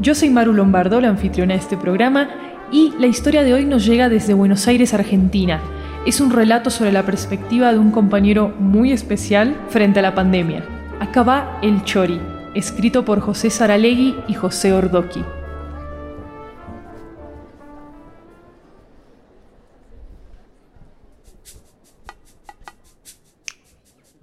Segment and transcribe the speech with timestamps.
[0.00, 2.28] Yo soy Maru Lombardo, la anfitriona de este programa,
[2.70, 5.60] y la historia de hoy nos llega desde Buenos Aires, Argentina.
[6.06, 10.64] Es un relato sobre la perspectiva de un compañero muy especial frente a la pandemia.
[11.00, 12.20] Acá va El Chori,
[12.54, 15.24] escrito por José Saralegui y José Ordoqui.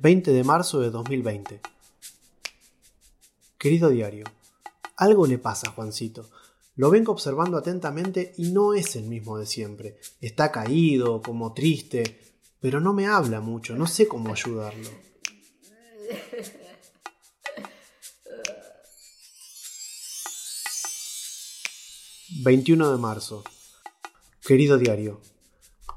[0.01, 1.59] ...20 de marzo de 2020...
[3.57, 4.25] Querido diario...
[4.97, 6.29] Algo le pasa a Juancito.
[6.75, 9.97] Lo vengo observando atentamente y no es el mismo de siempre.
[10.19, 14.89] Está caído, como triste, pero no me habla mucho, no sé cómo ayudarlo.
[22.43, 23.43] ...21 de marzo...
[24.41, 25.21] Querido diario...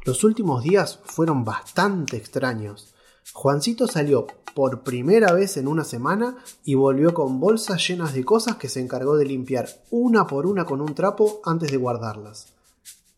[0.05, 2.95] Los últimos días fueron bastante extraños.
[3.33, 8.57] Juancito salió por primera vez en una semana y volvió con bolsas llenas de cosas
[8.57, 12.49] que se encargó de limpiar una por una con un trapo antes de guardarlas.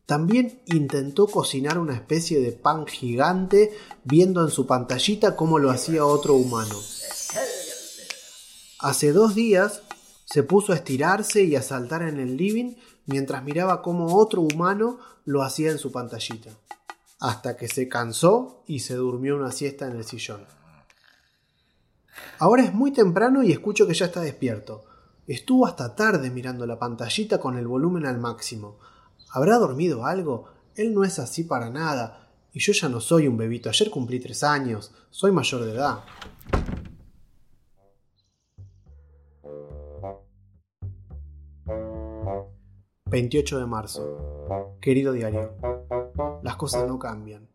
[0.06, 3.72] También intentó cocinar una especie de pan gigante
[4.05, 6.75] viendo en su pantallita cómo lo hacía otro humano.
[8.81, 9.82] Hace dos días
[10.25, 12.75] se puso a estirarse y a saltar en el living
[13.06, 16.50] mientras miraba cómo otro humano lo hacía en su pantallita,
[17.20, 20.47] hasta que se cansó y se durmió una siesta en el sillón.
[22.38, 24.84] Ahora es muy temprano y escucho que ya está despierto.
[25.26, 28.78] Estuvo hasta tarde mirando la pantallita con el volumen al máximo.
[29.31, 30.47] ¿Habrá dormido algo?
[30.75, 32.28] Él no es así para nada.
[32.53, 33.69] Y yo ya no soy un bebito.
[33.69, 34.91] Ayer cumplí tres años.
[35.10, 36.00] Soy mayor de edad.
[43.06, 44.78] ...28 de marzo...
[44.81, 45.80] ...querido diario...
[46.42, 47.48] ...las cosas no cambian...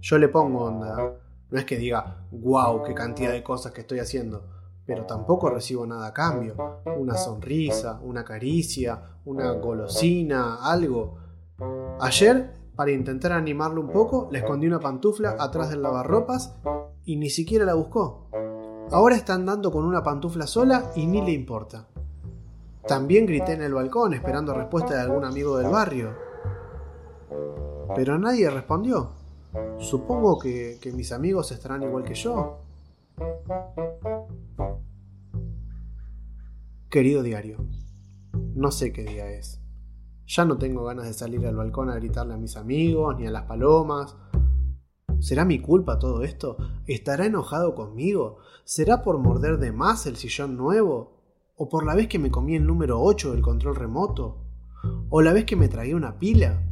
[0.00, 1.14] ...yo le pongo onda...
[1.50, 4.44] No es que diga, wow, qué cantidad de cosas que estoy haciendo,
[4.84, 6.82] pero tampoco recibo nada a cambio.
[6.98, 11.16] Una sonrisa, una caricia, una golosina, algo.
[12.00, 16.54] Ayer, para intentar animarlo un poco, le escondí una pantufla atrás del lavarropas
[17.04, 18.28] y ni siquiera la buscó.
[18.90, 21.88] Ahora está andando con una pantufla sola y ni le importa.
[22.86, 26.27] También grité en el balcón esperando respuesta de algún amigo del barrio.
[27.94, 29.12] Pero nadie respondió.
[29.78, 32.58] Supongo que, mis amigos estarán igual que yo.
[36.90, 37.58] Querido diario,
[38.54, 39.60] no sé qué día es.
[40.26, 43.30] Ya no tengo ganas de salir al balcón a gritarle a mis amigos ni a
[43.30, 44.16] las palomas.
[45.20, 46.56] ¿Será mi culpa todo esto?
[46.86, 48.38] ¿Estará enojado conmigo?
[48.64, 51.16] ¿Será por morder de más el sillón nuevo?
[51.56, 54.44] ¿O por la vez que me comí el número 8 del control remoto?
[55.08, 56.67] ¿O la vez que me tragué una pila?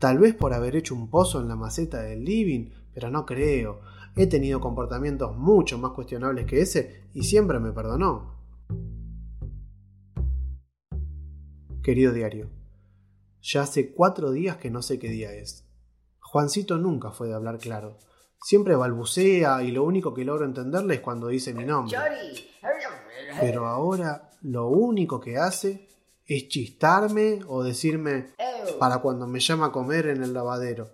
[0.00, 3.82] Tal vez por haber hecho un pozo en la maceta del living, pero no creo.
[4.16, 8.34] He tenido comportamientos mucho más cuestionables que ese y siempre me perdonó.
[11.82, 12.48] Querido diario,
[13.42, 15.68] ya hace cuatro días que no sé qué día es.
[16.18, 17.98] Juancito nunca fue de hablar claro.
[18.42, 21.98] Siempre balbucea y lo único que logro entenderle es cuando dice mi nombre.
[23.38, 25.90] Pero ahora lo único que hace
[26.24, 28.28] es chistarme o decirme
[28.78, 30.90] para cuando me llama a comer en el lavadero.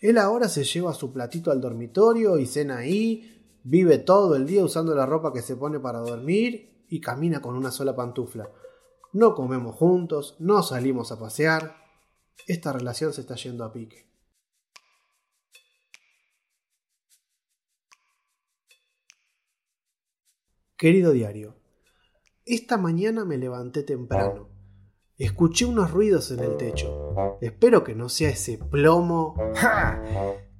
[0.00, 4.64] Él ahora se lleva su platito al dormitorio y cena ahí, vive todo el día
[4.64, 8.50] usando la ropa que se pone para dormir y camina con una sola pantufla.
[9.12, 11.76] No comemos juntos, no salimos a pasear.
[12.46, 14.10] Esta relación se está yendo a pique.
[20.76, 21.54] Querido diario,
[22.44, 24.51] esta mañana me levanté temprano.
[25.22, 27.38] Escuché unos ruidos en el techo.
[27.40, 29.36] Espero que no sea ese plomo.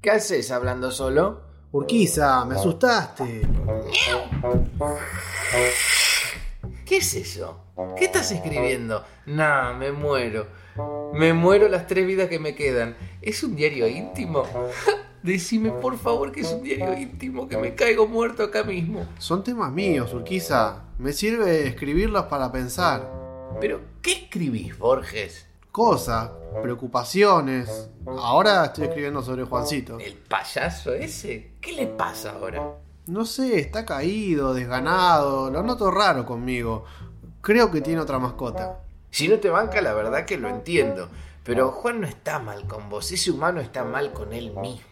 [0.01, 1.41] ¿Qué haces hablando solo?
[1.73, 3.43] Urquiza, me asustaste.
[6.87, 7.65] ¿Qué es eso?
[7.97, 9.03] ¿Qué estás escribiendo?
[9.27, 10.47] No, me muero.
[11.13, 12.97] Me muero las tres vidas que me quedan.
[13.21, 14.45] ¿Es un diario íntimo?
[15.25, 19.09] Decime por favor que es un diario íntimo, que me caigo muerto acá mismo.
[19.19, 20.85] Son temas míos, Urquiza.
[20.99, 23.22] Me sirve escribirlos para pensar.
[23.61, 25.47] Pero, ¿qué escribís, Borges?
[25.71, 26.31] Cosas,
[26.63, 27.89] preocupaciones.
[28.07, 29.99] Ahora estoy escribiendo sobre Juancito.
[29.99, 31.53] ¿El payaso ese?
[31.61, 32.63] ¿Qué le pasa ahora?
[33.07, 35.51] No sé, está caído, desganado.
[35.51, 36.85] Lo noto raro conmigo.
[37.41, 38.81] Creo que tiene otra mascota.
[39.11, 41.09] Si no te banca, la verdad que lo entiendo.
[41.45, 44.83] Pero Juan no está mal con vos, ese humano está mal con él mismo.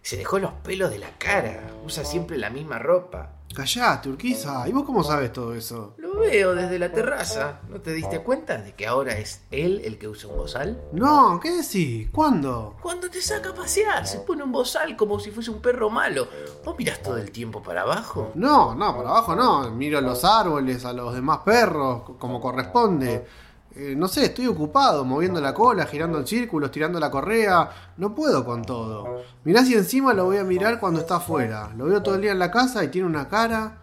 [0.00, 3.32] Se dejó los pelos de la cara, usa siempre la misma ropa.
[3.52, 4.68] Callate, Urquiza.
[4.68, 5.94] ¿Y vos cómo sabes todo eso?
[5.98, 7.60] Lo veo desde la terraza.
[7.68, 10.82] ¿No te diste cuenta de que ahora es él el que usa un bozal?
[10.92, 12.08] No, ¿qué decís?
[12.10, 12.76] ¿Cuándo?
[12.82, 16.28] Cuando te saca a pasear, se pone un bozal como si fuese un perro malo.
[16.64, 18.32] ¿Vos mirás todo el tiempo para abajo?
[18.34, 19.70] No, no, para abajo no.
[19.70, 23.26] Miro a los árboles, a los demás perros, como corresponde.
[23.74, 27.70] Eh, no sé, estoy ocupado, moviendo la cola, girando en círculos, tirando la correa.
[27.96, 29.22] No puedo con todo.
[29.44, 31.72] Mirá si encima lo voy a mirar cuando está afuera.
[31.76, 33.78] Lo veo todo el día en la casa y tiene una cara.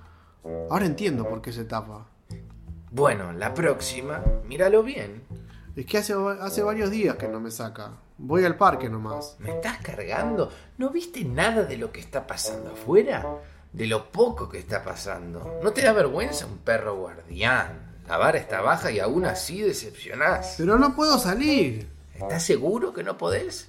[0.70, 2.06] Ahora entiendo por qué se tapa.
[2.92, 5.24] Bueno, la próxima, míralo bien.
[5.76, 7.92] Es que hace, hace varios días que no me saca.
[8.18, 9.38] Voy al parque nomás.
[9.40, 10.52] ¿Me estás cargando?
[10.78, 13.26] ¿No viste nada de lo que está pasando afuera?
[13.72, 15.60] De lo poco que está pasando.
[15.64, 17.89] ¿No te da vergüenza un perro guardián?
[18.10, 20.56] La vara está baja y aún así decepcionás.
[20.58, 21.88] Pero no puedo salir.
[22.16, 23.68] ¿Estás seguro que no podés?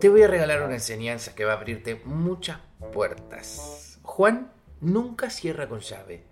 [0.00, 2.58] Te voy a regalar una enseñanza que va a abrirte muchas
[2.92, 4.00] puertas.
[4.02, 6.24] Juan nunca cierra con llave.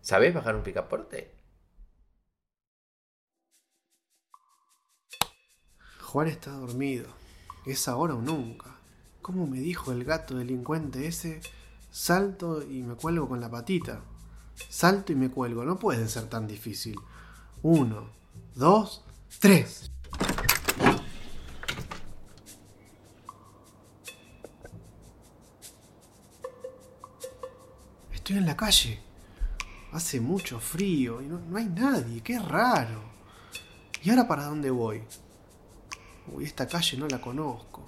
[0.00, 1.34] ¿Sabés bajar un picaporte?
[6.00, 7.08] Juan está dormido.
[7.66, 8.70] Es ahora o nunca.
[9.20, 11.42] ¿Cómo me dijo el gato delincuente ese?
[11.90, 14.00] Salto y me cuelgo con la patita.
[14.68, 15.64] Salto y me cuelgo.
[15.64, 16.96] No puede ser tan difícil.
[17.62, 18.10] Uno,
[18.54, 19.04] dos,
[19.38, 19.90] tres.
[28.12, 29.00] Estoy en la calle.
[29.92, 32.22] Hace mucho frío y no, no hay nadie.
[32.22, 33.02] Qué raro.
[34.02, 35.02] ¿Y ahora para dónde voy?
[36.32, 37.82] Uy, esta calle no la conozco.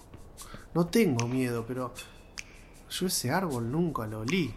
[0.74, 1.94] No tengo miedo, pero
[2.90, 4.54] yo ese árbol nunca lo olí.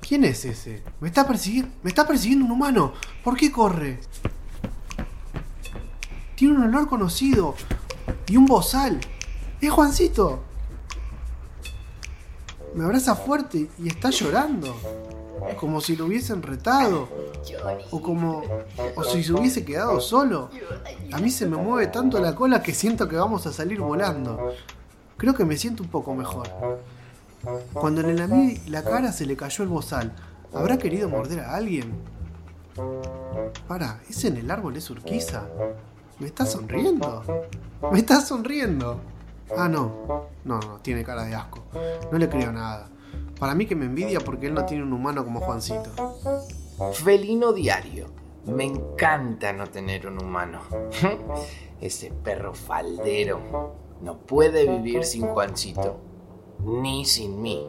[0.00, 0.82] ¿Quién es ese?
[1.00, 1.74] ¿Me está persiguiendo?
[1.82, 2.92] ¿Me está persiguiendo un humano?
[3.22, 4.00] ¿Por qué corre?
[6.34, 7.54] Tiene un olor conocido.
[8.26, 9.00] Y un bozal.
[9.60, 10.44] ¡Es Juancito!
[12.74, 14.76] Me abraza fuerte y está llorando.
[15.58, 17.08] Como si lo hubiesen retado.
[17.90, 18.42] O como.
[18.94, 20.50] O si se hubiese quedado solo.
[21.12, 24.54] A mí se me mueve tanto la cola que siento que vamos a salir volando.
[25.16, 26.48] Creo que me siento un poco mejor.
[27.72, 30.12] Cuando le lamí la cara se le cayó el bozal.
[30.52, 31.92] ¿Habrá querido morder a alguien?
[33.66, 35.44] Para, ¿ese en el árbol es Urquiza?
[36.18, 37.22] ¿Me está sonriendo?
[37.92, 39.00] ¿Me está sonriendo?
[39.56, 40.28] Ah, no.
[40.44, 41.64] No, no, tiene cara de asco.
[42.10, 42.88] No le creo nada.
[43.38, 45.90] Para mí que me envidia porque él no tiene un humano como Juancito.
[46.92, 48.06] Felino diario.
[48.46, 50.60] Me encanta no tener un humano.
[51.80, 56.00] Ese perro faldero no puede vivir sin Juancito,
[56.64, 57.60] ni sin mí.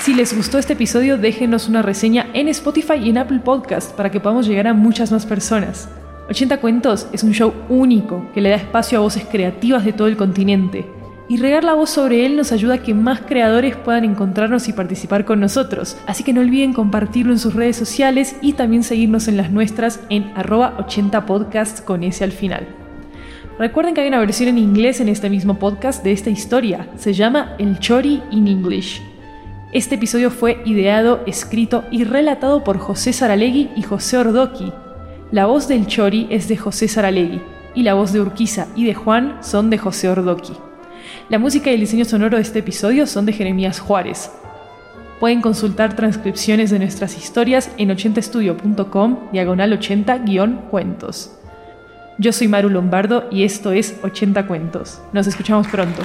[0.00, 4.10] Si les gustó este episodio, déjenos una reseña en Spotify y en Apple Podcast para
[4.10, 5.88] que podamos llegar a muchas más personas.
[6.28, 10.08] 80 Cuentos es un show único que le da espacio a voces creativas de todo
[10.08, 10.84] el continente.
[11.26, 14.74] Y regar la voz sobre él nos ayuda a que más creadores puedan encontrarnos y
[14.74, 15.96] participar con nosotros.
[16.06, 20.00] Así que no olviden compartirlo en sus redes sociales y también seguirnos en las nuestras
[20.10, 22.66] en arroba 80podcast con ese al final.
[23.58, 26.88] Recuerden que hay una versión en inglés en este mismo podcast de esta historia.
[26.96, 29.00] Se llama El Chori in English.
[29.72, 34.72] Este episodio fue ideado, escrito y relatado por José Saralegui y José Ordoqui.
[35.32, 37.40] La voz del Chori es de José Saralegui
[37.74, 40.52] y la voz de Urquiza y de Juan son de José Ordoqui.
[41.28, 44.30] La música y el diseño sonoro de este episodio son de Jeremías Juárez.
[45.20, 51.38] Pueden consultar transcripciones de nuestras historias en 80estudio.com diagonal 80-cuentos.
[52.18, 55.00] Yo soy Maru Lombardo y esto es 80 Cuentos.
[55.12, 56.02] Nos escuchamos pronto.